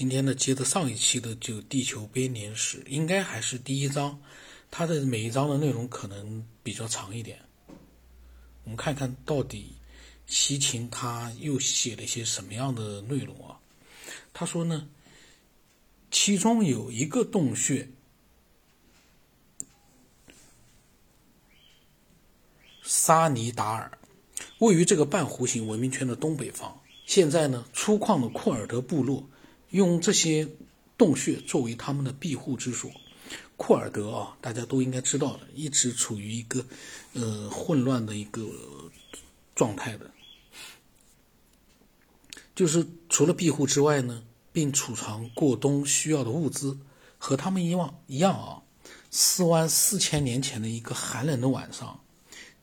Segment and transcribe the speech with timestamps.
[0.00, 4.18] 今天呢，接着上一期的就地球编年史，应该还是第一章，
[4.70, 7.38] 它的每一章的内容可能比较长一点。
[8.64, 9.74] 我们看看到底
[10.24, 13.60] 西秦他又写了一些什么样的内容啊？
[14.32, 14.88] 他说呢，
[16.10, 17.86] 其中有一个洞穴，
[22.82, 23.98] 沙尼达尔，
[24.60, 26.80] 位于这个半弧形文明圈的东北方。
[27.04, 29.28] 现在呢，粗犷的库尔德部落
[29.70, 30.48] 用这些
[30.98, 32.90] 洞穴作为他们的庇护之所。
[33.56, 36.64] 库尔德啊，大家都应该知道的，一直处于一个
[37.12, 38.48] 呃混乱的一个
[39.54, 40.10] 状态的，
[42.54, 44.22] 就是除了庇护之外呢，
[44.52, 46.78] 并储藏过冬需要的物资。
[47.22, 48.62] 和他们以往一样啊，
[49.10, 52.00] 四万四千年前的一个寒冷的晚上，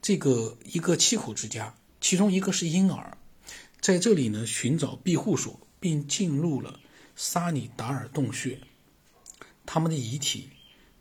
[0.02, 3.20] 这个一个七口之家，其中一个是婴儿。
[3.80, 6.80] 在这里呢，寻找庇护所，并进入了
[7.18, 8.58] 沙里达尔洞穴。
[9.66, 10.50] 他们的遗体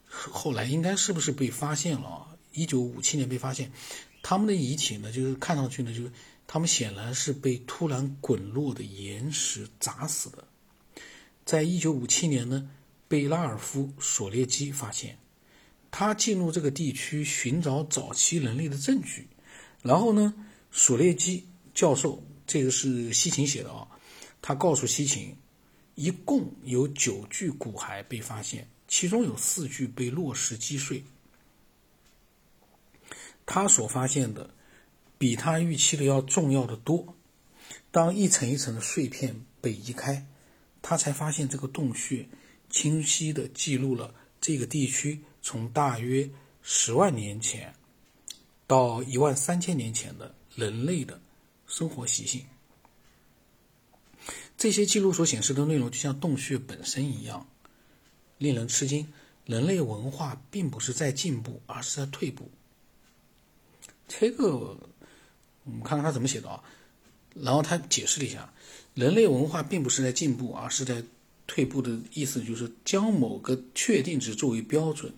[0.08, 2.26] 后来应该是不是被发现了啊？
[2.52, 3.70] 一九五七年被发现，
[4.22, 6.10] 他们的遗体呢，就是看上去呢，就是
[6.46, 10.42] 他们显然是被突然滚落的岩石砸死的。
[11.44, 12.68] 在一九五七年呢，
[13.06, 15.18] 被拉尔夫·索列基发现，
[15.90, 19.28] 他进入这个地区寻找早期人类的证据，
[19.82, 20.34] 然后呢，
[20.72, 22.22] 索列基教授。
[22.46, 23.88] 这个是西秦写的啊，
[24.40, 25.36] 他告诉西秦，
[25.96, 31.02] 一共有九具骨骸被发现，其中有四具被落石击碎。
[33.44, 34.50] 他所发现的
[35.18, 37.16] 比他预期的要重要的多。
[37.90, 40.24] 当一层一层的碎片被移开，
[40.80, 42.28] 他才发现这个洞穴
[42.70, 46.30] 清晰地记录了这个地区从大约
[46.62, 47.74] 十万年前
[48.66, 51.20] 到一万三千年前的人类的。
[51.68, 52.46] 生活习性，
[54.56, 57.46] 这些记录所显示的内容，就像洞穴本身一样，
[58.38, 59.06] 令人吃惊。
[59.44, 62.50] 人类文化并不是在进步，而是在退步。
[64.08, 64.76] 这个，
[65.64, 66.62] 我们看看他怎么写的啊？
[67.34, 68.52] 然后他解释了一下，
[68.94, 71.02] 人类文化并不是在进步，而是在
[71.46, 75.12] 退步的意思，就是将某个确定值作为标准，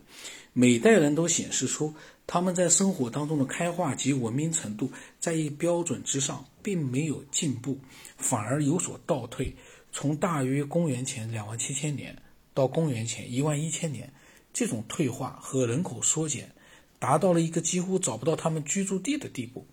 [0.53, 1.95] 每代人都显示出。
[2.27, 7.79] 他们在生活当中的开化及文明程度在一标准之上，并没有进步，
[8.19, 9.57] 反而有所倒退。
[9.91, 12.15] 从大约公元前两万七千年
[12.53, 14.13] 到公元前一万一千年，
[14.53, 16.55] 这种退化和人口缩减
[16.99, 19.67] 达到了一个几乎找不到他们居住地的地步。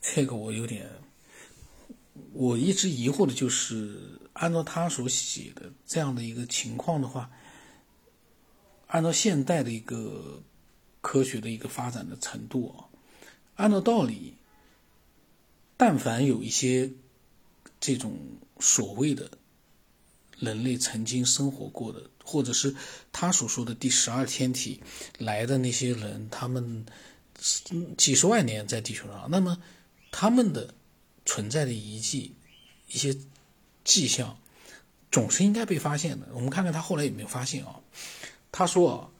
[0.00, 0.88] 这个我有点，
[2.32, 7.30] 我一直疑惑的就是，按照他所写的这样的一个情况的话。
[8.86, 10.42] 按照现代的一个
[11.02, 12.88] 科学的一个发展的程度啊，
[13.56, 14.37] 按照道理，
[15.78, 16.90] 但凡有一些
[17.80, 18.18] 这种
[18.60, 19.30] 所谓的
[20.38, 22.76] 人类曾经生活过的，或者是
[23.12, 24.82] 他所说的第十二天体
[25.16, 26.84] 来的那些人，他们
[27.96, 29.62] 几十万年在地球上，那么
[30.10, 30.74] 他们的
[31.24, 32.34] 存在的遗迹
[32.88, 33.16] 一些
[33.84, 34.38] 迹象，
[35.12, 36.26] 总是应该被发现的。
[36.32, 37.80] 我们看看他后来有没有发现啊？
[38.50, 39.10] 他说啊：“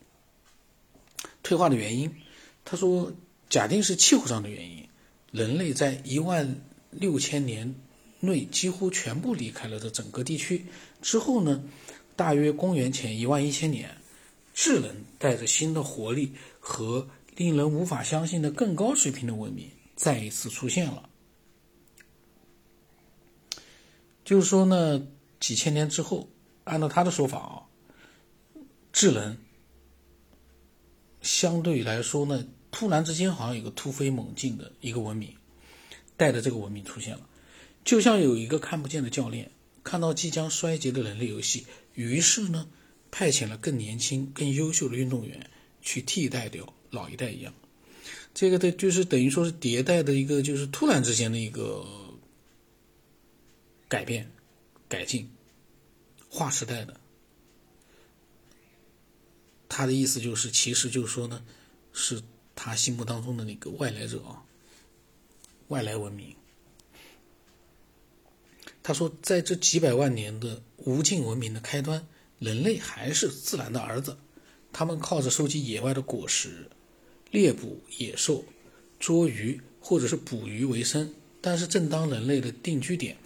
[1.45, 2.17] 退化的原因，
[2.65, 3.13] 他说，
[3.49, 4.88] 假定是气候上的原因，
[5.31, 7.75] 人类在一万六千年
[8.21, 10.67] 内几乎全部离开了这整个地区
[11.03, 11.63] 之后呢，
[12.17, 13.97] 大约公元前一万一千年，
[14.55, 21.09] 智能带着新的活力和令人无法相信的更高水平的文明再一次出现了。
[24.25, 25.07] 就是说呢，
[25.41, 26.29] 几千年之后，
[26.65, 27.63] 按照他的说法啊。”
[28.91, 29.37] 智能
[31.23, 32.45] 相对来说呢，
[32.79, 35.35] 突然之间好像有个突飞猛进的一个文明，
[36.17, 37.29] 带着这个文明出现了，
[37.85, 39.51] 就像有一个看不见的教练
[39.83, 42.69] 看到即将衰竭的人类游戏，于是呢，
[43.11, 45.51] 派遣了更年轻、更优秀的运动员
[45.83, 47.53] 去替代掉老一代一样。
[48.33, 51.85] 这个的就是等于说是迭代的一个，就是突然之间的一个
[53.89, 54.31] 改变、
[54.89, 55.29] 改进、
[56.31, 57.01] 划时代的。
[59.69, 61.45] 他的意思就是，其实就是说呢，
[61.93, 62.23] 是
[62.61, 64.43] 他心目当中的那个外来者啊，
[65.69, 66.35] 外来文明。
[68.83, 72.05] 他说，在这几百万年的无尽文明的开端，
[72.41, 74.19] 人类还是自然的儿子，
[74.73, 76.69] 他们靠着收集野外的果实、
[77.31, 78.45] 猎捕野兽、
[78.99, 81.15] 捉鱼或者是捕鱼为生。
[81.41, 83.19] 但是，正当人类的定居点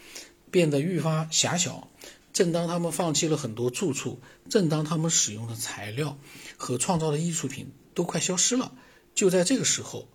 [0.51, 1.89] 变得愈发狭小。
[2.35, 4.21] 正当他们放弃了很多住处，
[4.51, 6.19] 正当他们使用的材料
[6.59, 8.75] 和创造的艺术品都快消失了，
[9.15, 10.09] 就在这个时候，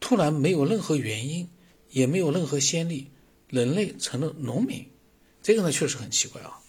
[0.00, 1.48] 突然没有任何原因，
[1.90, 3.08] 也没有任何先例，
[3.48, 4.86] 人类成了农民，
[5.42, 6.60] 这个呢确实很奇怪啊。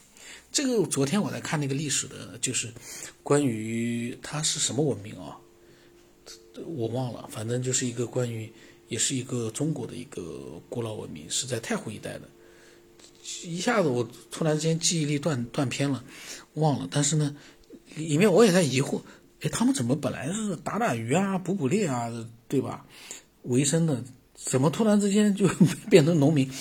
[0.52, 2.74] 这个昨天我在看那个历史的，就是
[3.22, 5.38] 关于它是什么文明啊，
[6.66, 8.52] 我忘了，反正就是一个关于，
[8.88, 12.30] 也是一个中国的一个古老文明，是在太湖一带的。
[13.44, 16.04] 一下子我突然之间记忆力断断片了，
[16.56, 16.88] 忘了。
[16.90, 17.36] 但是呢，
[17.96, 19.04] 里面我也在疑惑，
[19.42, 22.12] 哎，他们怎么本来是打打鱼啊、捕捕猎啊，
[22.48, 22.86] 对吧？
[23.44, 24.04] 为生的，
[24.36, 25.48] 怎么突然之间就
[25.90, 26.52] 变成农民？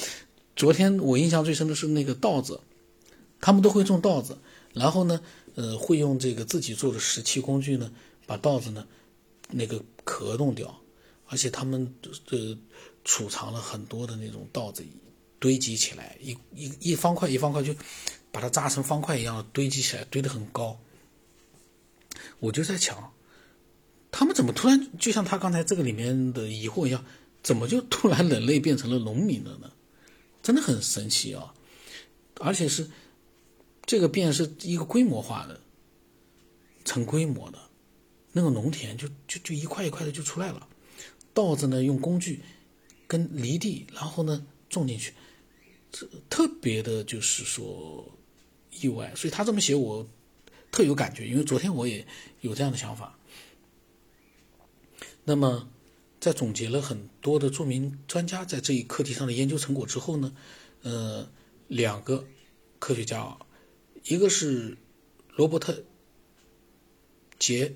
[0.55, 2.61] 昨天我印象最深的是那个稻子。
[3.41, 4.37] 他们都会种稻子，
[4.75, 5.21] 然后呢，
[5.55, 7.89] 呃，会用这个自己做的石器工具呢，
[8.27, 8.85] 把稻子呢
[9.49, 10.77] 那个壳弄掉，
[11.29, 11.95] 而且他们
[12.31, 12.59] 呃
[13.05, 14.85] 储藏了很多的那种稻子，
[15.39, 17.73] 堆积起来，一一一方块一方块就
[18.33, 20.77] 把它扎成方块一样堆积起来，堆得很高。
[22.41, 23.13] 我就在想，
[24.11, 27.05] 他们怎么突然就像他刚才这个里面的疑惑一样，
[27.43, 29.73] 怎么就突然人类变成了农民了呢？
[30.43, 31.55] 真的很神奇啊，
[32.41, 32.91] 而且是。
[33.91, 35.63] 这个变是一个规模化的，
[36.85, 37.59] 成规模的，
[38.33, 40.69] 那个农田就就就一块一块的就出来了。
[41.33, 42.43] 稻子呢用工具
[43.07, 45.15] 跟犁地，然后呢种进去，
[45.91, 48.07] 这特别的就是说
[48.71, 49.11] 意外。
[49.17, 50.07] 所以他这么写我
[50.71, 52.07] 特有感觉，因为昨天我也
[52.41, 53.19] 有这样的想法。
[55.25, 55.69] 那么
[56.21, 60.35] 在总结了很多的著名专家在这一课题上的研究成果之后呢，
[60.83, 61.31] 呃，
[61.67, 62.27] 两个
[62.79, 63.39] 科学家。
[64.05, 64.79] 一个是
[65.35, 65.73] 罗伯特·
[67.39, 67.69] 杰·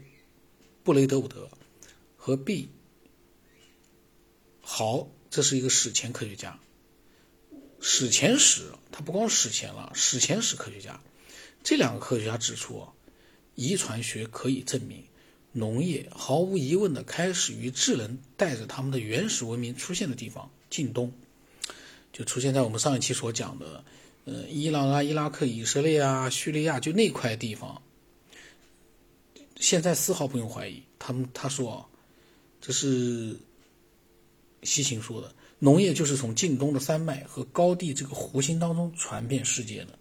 [0.82, 1.50] 布雷德伍德
[2.16, 2.68] 和 B·
[4.62, 6.58] 豪，这是一个史前科学家。
[7.80, 11.02] 史前史，他不光史前了，史前史科学家。
[11.62, 12.86] 这两个科学家指出，
[13.54, 15.04] 遗传学可以证明，
[15.52, 21.12] 农业毫无疑问的开始于智人带着他们的原始文明出现的地方——近东，
[22.12, 23.84] 就出现在我们上一期所讲的。
[24.24, 27.82] 呃，伊朗啊、伊拉克、以色列啊、叙利亚，就那块地方，
[29.56, 30.80] 现在丝毫不用怀疑。
[30.96, 31.88] 他们他说，
[32.60, 33.36] 这是
[34.62, 39.98] 西秦说的，农业就是从近东的山脉和高地这个弧形当中传遍世界的。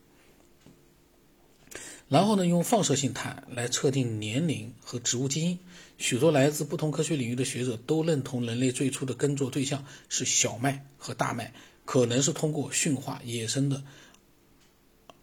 [2.12, 5.60] 然后呢，用放射性碳来测定年龄和植物基因，
[5.98, 11.54] 许多来自不同科学领域的学者都认同人类最初的耕作对象是小麦和大麦，
[11.86, 13.82] 可能是通过驯化野生的。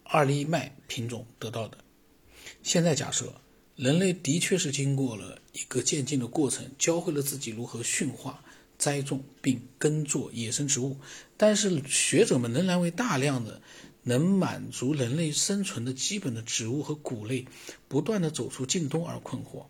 [0.02, 1.76] 二粒麦品种得到的。
[2.62, 3.34] 现在假设
[3.76, 8.43] 人类的确是经过了一个渐进的过程，教会了自己如何驯化、
[8.79, 10.96] 栽种并耕作野生植物。
[11.37, 13.61] 但是学者们仍然为大量的
[14.08, 17.46] 能满足人类生存的基本的植物和谷类
[17.87, 19.66] 不断的走出近东而困惑。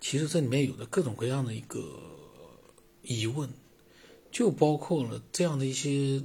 [0.00, 1.80] 其实这里面有着各种各样的一个
[3.02, 3.48] 疑问，
[4.30, 6.22] 就包括了这样的一些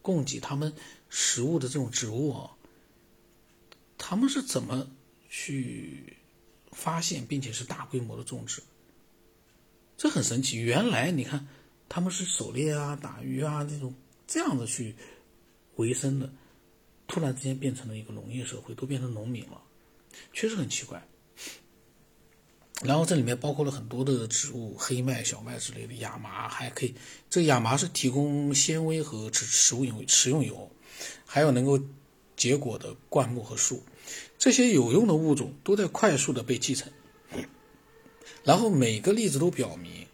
[0.00, 0.72] 供给他们。
[1.10, 2.50] 食物的这种植物啊，
[3.96, 4.86] 他们是怎么
[5.30, 6.18] 去
[6.70, 8.62] 发现并且是大规模的种植？
[9.96, 10.58] 这很神奇。
[10.58, 11.48] 原来你看
[11.88, 13.94] 他们是狩猎啊、打鱼啊这种
[14.28, 14.94] 这样子去
[15.74, 16.30] 维生的，
[17.08, 19.60] 突然之间变成了一个农业社会，都变成农民了，
[20.32, 21.02] 确实很奇怪。
[22.84, 26.94] 然后这里面包括了很多的植物，黑麦、小麦之类的，亚麻还可以。
[27.28, 30.70] 这亚麻是提供纤维和食食物用食用油。
[31.24, 31.80] 还有能够
[32.36, 33.84] 结果的灌木和树，
[34.36, 36.92] 这些有用的物种都在快速的被继承。
[38.44, 40.06] 然后每个例子都表明，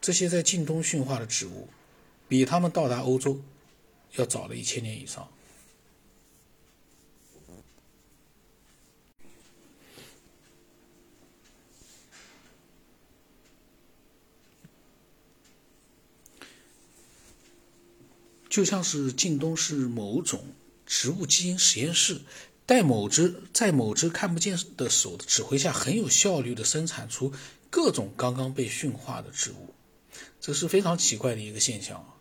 [0.00, 1.68] 这些在近东驯化的植物，
[2.28, 3.40] 比他们到达欧洲
[4.12, 5.28] 要早了一千年以上。
[18.48, 20.42] 就像是近东是某种
[20.84, 22.22] 植物基因实验室，
[22.66, 27.32] 在某只在某只看不见的手的指挥下，很有效率的生产出
[27.70, 29.74] 各种刚刚被驯化的植物，
[30.40, 32.17] 这是非常奇怪的一个现象啊。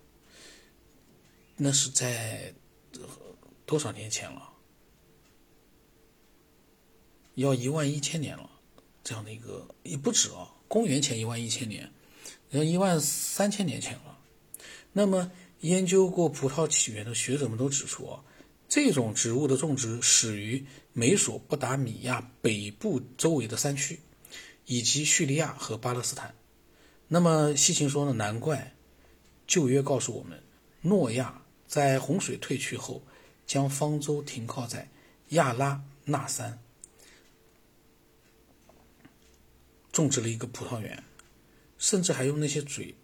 [1.58, 2.54] 那是在
[3.66, 4.54] 多少年前了？
[7.36, 8.50] 要一万一千年了，
[9.04, 11.92] 这样的一个也不止啊，公元前一万一千年，
[12.52, 14.18] 要一万三千年前了。
[14.94, 15.32] 那么。
[15.62, 18.24] 研究过葡萄起源的学者们都指出啊，
[18.70, 24.00] 这种植物的种植始于美索不达米亚北部周围的山区，
[24.68, 26.36] 以及叙利亚和巴勒斯坦。
[27.08, 28.14] 那么西秦说呢？
[28.14, 28.76] 难怪
[29.48, 30.44] 旧约告诉我们，
[30.82, 33.04] 诺亚在洪水退去后，
[33.46, 34.90] 将方舟停靠在
[35.30, 36.60] 亚拉纳山，
[39.92, 41.04] 种植了一个葡萄园，
[41.78, 42.96] 甚至还用那些嘴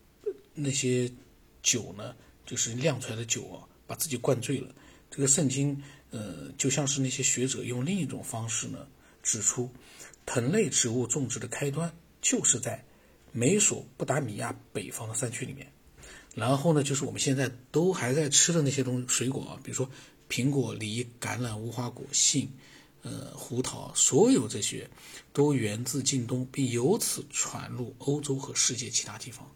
[0.53, 1.11] 那些。
[1.65, 2.13] 酒呢，
[2.45, 4.75] 就是酿出来的酒啊，把自己灌醉了。
[5.09, 8.85] 这个圣经，呃，就像是那些学者用另一种方式呢，
[9.21, 9.71] 指出，
[10.25, 11.89] 藤类植物种植的开端
[12.21, 12.83] 就是在
[13.31, 15.71] 美索不达米亚北方的山区里面。
[16.35, 19.87] 然后呢，就是我们现在都还在吃的那些东水果啊，比如说
[20.27, 22.49] 苹果、梨、橄榄、无花果、杏，
[23.03, 24.89] 呃，胡桃，所有这些
[25.31, 29.47] 都源自近东，并由此传入欧洲和世界其他地方。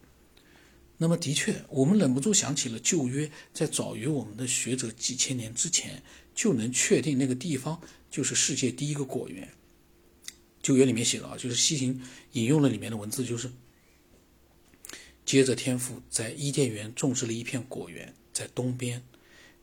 [0.98, 6.04] 那么，的确，我们忍不住想起了旧约，在早于我们的学者几千年之前
[6.36, 9.48] 就能确定那个地方就是世界第一个果园。
[10.62, 12.00] 旧约里面写的啊，就是西行
[12.34, 13.50] 引用了里面的文字，就是。
[15.28, 19.04] 接着，天父在伊甸园种植了一片果园，在东边。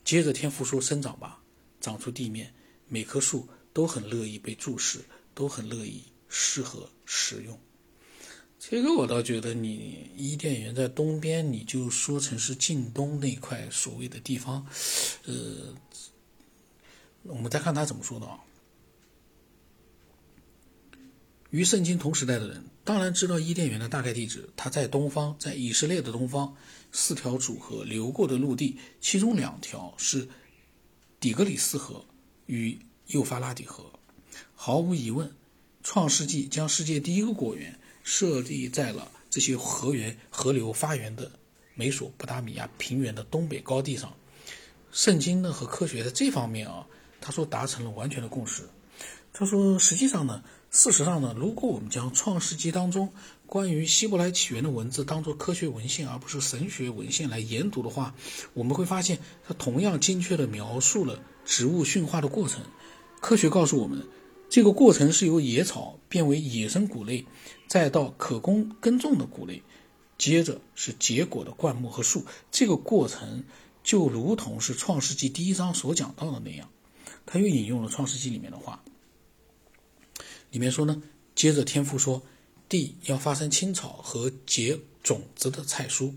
[0.04, 1.42] 接着，天父说：“生长吧，
[1.80, 2.52] 长出地面，
[2.86, 5.00] 每棵树都很乐意被注视，
[5.34, 7.58] 都很乐意适合食用。”
[8.60, 14.66] 这个我倒觉得，你伊甸园在东边，你就说成是近东那块所谓的地方，
[15.24, 15.74] 呃，
[17.22, 18.38] 我们再看他怎么说的啊。
[21.54, 26.52] 与圣经同时代的人当然知道伊甸园的大概地址，它在东方，在以色列的东方。
[26.90, 30.28] 四条主河流过的陆地，其中两条是
[31.20, 32.04] 底格里斯河
[32.46, 33.84] 与幼发拉底河。
[34.56, 35.32] 毫无疑问，
[35.84, 41.30] 创世纪将世界第一个果园设立在了这些河源河流发源的
[41.76, 44.12] 美索不达米亚平原的东北高地上。
[44.90, 46.84] 圣经呢和科学在这方面啊，
[47.20, 48.68] 他说达成了完全的共识。
[49.32, 50.42] 他说，实际上呢。
[50.74, 53.12] 事实上呢，如果我们将《创世纪》当中
[53.46, 58.12] 关于希伯来起源的文字当作科学文献而不是神学文献来研读的话，
[58.54, 62.60] 我们会发现它同样精确地描述了植物驯化的过程。
[63.20, 64.04] 科学告诉我们，
[64.50, 67.24] 这个过程是由野草变为野生谷类，
[67.68, 69.62] 再到可供耕种的谷类，
[70.18, 72.24] 接着是结果的灌木和树。
[72.50, 73.44] 这个过程
[73.84, 76.68] 就如同是《创世纪》第一章所讲到的那样。
[77.24, 78.82] 他又引用了《创世纪》里面的话。
[80.54, 81.02] 里面说呢，
[81.34, 82.22] 接着天父说，
[82.68, 86.12] 地要发生青草和结种子的菜蔬，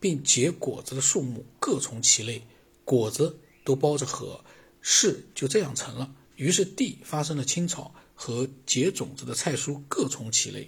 [0.00, 2.42] 并结果子的树木各从其类，
[2.86, 4.42] 果子都包着核，
[4.80, 6.10] 事就这样成了。
[6.36, 10.66] 于是地发生了青草和结种子的菜蔬各从其类，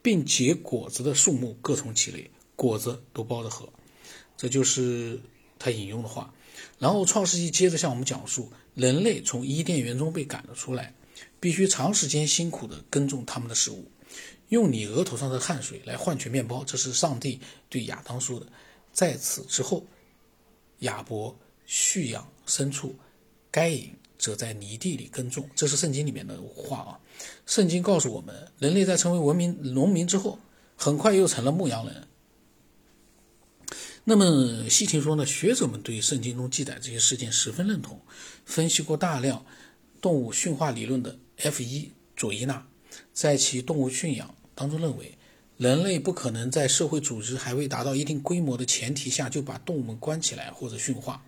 [0.00, 3.68] 并结果子的树木各从其类，果子都包着核。
[4.38, 5.20] 这就是
[5.58, 6.32] 他引用的话。
[6.78, 10.94] 然后创世纪接着向我们讲述，人类从伊甸园中被赶了出来。
[11.38, 13.90] 必须长时间辛苦地耕种他们的食物，
[14.48, 18.46] 用你额头上的汗水来换取面包，这是上帝对亚当说的。
[18.92, 19.86] 在此之后，
[20.80, 22.94] 亚伯蓄养牲畜，
[23.50, 27.00] 该隐则在泥地里耕种，这是圣经里面的话啊。
[27.46, 30.38] 圣经告诉我们，人类在成为文明农民之后，
[30.76, 32.08] 很快又成了牧羊人。
[34.02, 38.00] 那么西廷说呢，学者们对圣经中记载这些事件十分认同，
[38.44, 39.44] 分析过大量
[40.00, 41.18] 动物驯化理论的。
[41.38, 42.66] F1 佐伊纳
[43.14, 45.16] 在其动物驯养当中认为，
[45.56, 51.24] 人类不可能在社会组织还未达到一定规模的前提下就把动物们关起来或者驯化。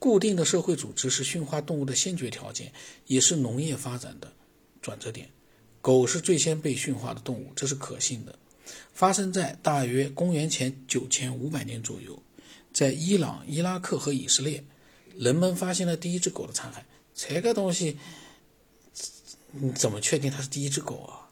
[0.00, 2.72] 固定的社会组织是驯化动物的先决条件，
[3.06, 4.32] 也是农业发展的
[4.82, 5.30] 转折点。
[5.80, 8.36] 狗是最先被驯化的动物，这是可信的。
[8.92, 12.20] 发生在大约公元前九千五百年左右，
[12.72, 14.64] 在伊朗、伊拉克和以色列，
[15.16, 16.78] 人们发现了第一只狗的残骸。
[17.16, 17.98] 这个东西。
[19.58, 21.30] 你怎么确定它是第一只狗啊？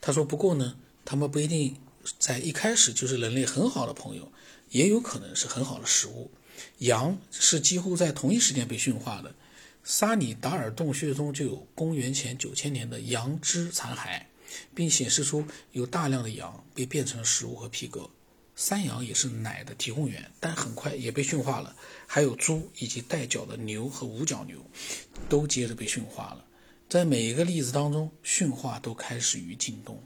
[0.00, 1.76] 他说：“不过呢，他们不一定
[2.18, 4.30] 在一开始就是人类很好的朋友，
[4.70, 6.30] 也有可能是很好的食物。
[6.78, 9.34] 羊是几乎在同一时间被驯化的，
[9.82, 14.26] 沙尼达尔洞穴中就有公元前九千年的羊脂残骸，
[14.74, 18.10] 并显示出有大量的羊被变成了食物和皮革。”
[18.62, 21.74] 山羊也是奶的提供源，但很快也被驯化了。
[22.06, 24.64] 还有猪以及带角的牛和五角牛，
[25.28, 26.44] 都接着被驯化了。
[26.88, 30.00] 在每一个例子当中，驯化都开始于近东。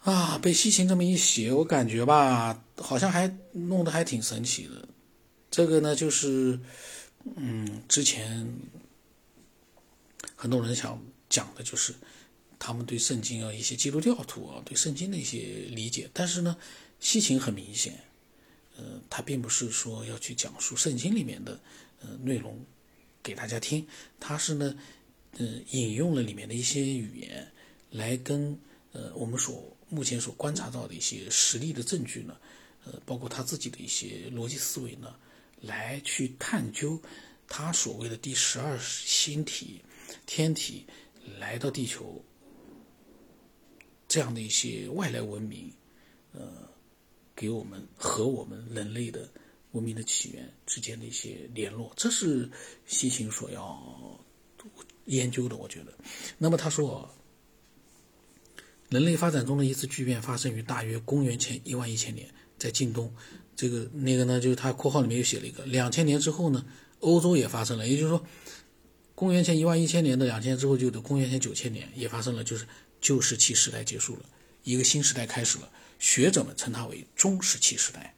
[0.00, 4.88] 啊，被西秦这么一写，我感觉吧，好像还弄得还挺神奇的。
[5.48, 6.58] 这个呢，就是
[7.36, 8.52] 嗯，之前
[10.34, 11.94] 很多人想讲的就是。
[12.58, 16.56] 他们对圣经啊，一些基督教徒啊，对圣经的一些理解，但是呢，
[17.00, 18.02] 西秦很明显，
[18.76, 21.60] 呃，他并不是说要去讲述圣经里面的
[22.00, 22.58] 呃内容
[23.22, 23.86] 给大家听，
[24.18, 24.74] 他是呢，
[25.32, 27.46] 呃，引用了里面的一些语言，
[27.90, 28.58] 来跟
[28.92, 32.36] 呃我们所目前所观察到的一些实例的证据呢，
[32.86, 35.14] 呃，包括他自己的一些逻辑思维呢，
[35.60, 37.00] 来去探究
[37.46, 39.82] 他所谓的第十二星体
[40.24, 40.86] 天体
[41.38, 42.24] 来到地球。
[44.08, 45.72] 这样的一些外来文明，
[46.32, 46.68] 呃，
[47.34, 49.28] 给我们和我们人类的
[49.72, 52.48] 文明的起源之间的一些联络，这是
[52.86, 54.18] 西秦所要
[55.06, 55.56] 研究的。
[55.56, 55.92] 我觉得，
[56.38, 57.08] 那么他说，
[58.88, 63.12] 人类发展中的一次巨变发生于大约公元前一万一千年，在近东。
[63.56, 66.64] 这个那个呢，就是他括号里面又写了一个两千年之后呢，
[67.00, 68.22] 欧洲也发生了，也就是说，
[69.14, 72.66] 公元前一万一千年的两千年之后，就的公元前九千年也发生了，就是
[73.00, 74.22] 旧石器时代结束了，
[74.64, 75.68] 一个新时代开始了。
[75.98, 78.14] 学者们称它为中石器时代。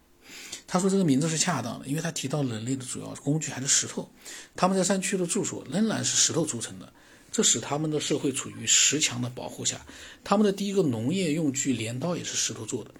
[0.66, 4.10] 他说这个名字是恰当的，因为他提到人类的主要工具还是石头，
[4.54, 6.92] 他们在山区的住所仍然是石头组成的。
[7.30, 9.86] 这使他们的社会处于石墙的保护下，
[10.24, 12.90] 他们的第一个农业用具镰刀也是石头做的。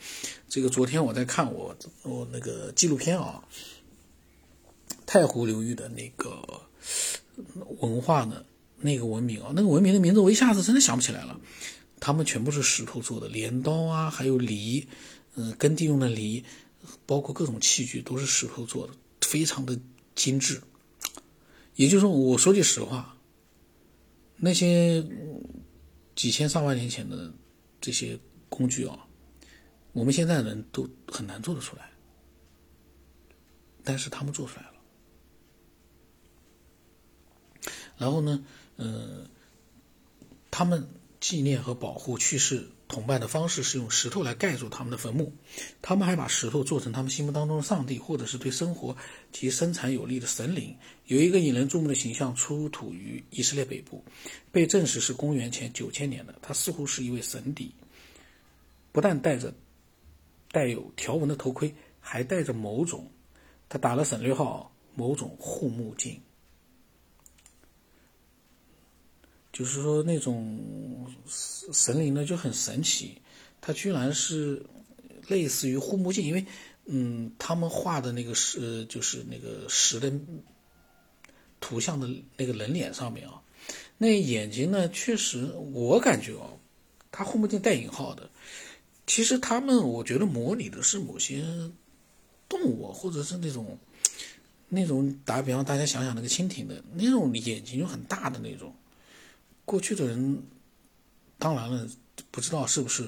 [0.49, 3.43] 这个昨天我在看我我那个纪录片啊，
[5.05, 6.43] 太湖流域的那个
[7.81, 8.45] 文化呢，
[8.81, 11.39] 那个文明啊，那个文明的名字我一下子真的想不起来了。
[12.01, 14.87] 他们全部是石头做的，镰刀啊，还有犁，
[15.35, 16.45] 嗯，耕地用的犁，
[17.05, 19.79] 包括各种器具都是石头做的，非常的
[20.15, 20.63] 精致。
[21.75, 23.17] 也就是说，我说句实话。
[24.37, 25.05] 那些
[26.15, 27.33] 几千上万年前的
[27.81, 28.17] 这些
[28.49, 29.05] 工具啊，
[29.93, 31.91] 我们现在人都很难做得出来，
[33.83, 34.75] 但是他们做出来了。
[37.97, 38.45] 然后呢，
[38.79, 39.29] 呃，
[40.51, 40.89] 他们
[41.21, 42.69] 纪念和保护去世。
[42.89, 45.35] 同伴的方式是用石头来盖住他们的坟墓，
[45.83, 48.97] 他们还把石头做成他们心目当中的上帝，或者是对生活
[49.31, 50.75] 及生产有利的神灵。
[51.05, 54.03] 有一个引人注目的形象出土于以色列北部，
[54.51, 56.35] 被证实是公元前九千年的。
[56.41, 57.75] 他似乎是一位神邸，
[58.91, 59.53] 不但戴着
[60.51, 63.07] 带有条纹的头盔，还戴着某种，
[63.69, 66.19] 他打了省略号，某种护目镜。
[69.59, 70.57] 就是说，那种
[71.73, 73.21] 神灵呢就很神奇，
[73.61, 74.65] 它居然是
[75.27, 76.47] 类似于护目镜，因为，
[76.85, 80.13] 嗯，他们画的那个是就是那个石的
[81.59, 83.43] 图像的那个人脸上面啊，
[83.97, 86.57] 那眼睛呢，确实我感觉哦，
[87.11, 88.31] 他护目镜带引号的，
[89.09, 91.43] 其实他们我觉得模拟的是某些
[92.49, 93.77] 动物，或者是那种
[94.69, 98.73] 那种打比方，大家想想那个蜻蜓的那种眼睛就很大的那种。
[99.69, 100.43] 过去的人，
[101.39, 101.87] 当然了，
[102.31, 103.07] 不知道是不是，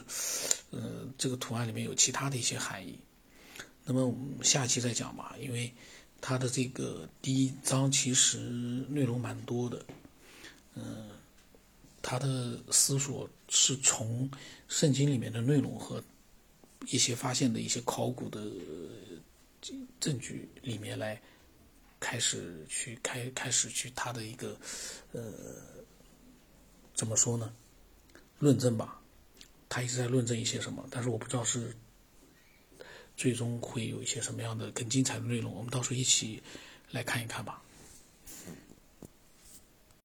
[0.72, 2.98] 呃，这个图案里面有其他的一些含义。
[3.82, 5.72] 那么我们下期再讲吧，因为
[6.20, 8.36] 它的这个第一章其实
[8.90, 9.86] 内容蛮多的，
[10.74, 11.08] 嗯，
[12.02, 14.30] 他的思索是从
[14.68, 16.04] 圣经里面的内容和
[16.88, 18.38] 一些发现的一些考古的
[19.98, 21.18] 证据里面来
[21.98, 24.54] 开始去开开始去他的一个
[25.12, 25.22] 呃。
[27.00, 27.50] 怎么说呢？
[28.40, 29.00] 论证吧，
[29.70, 31.74] 他一直在论证一些什么，但是我不知道是
[33.16, 36.42] 最终会有一些什么样的更精彩的内容，我们到时候一起
[36.90, 37.62] 来看一看吧。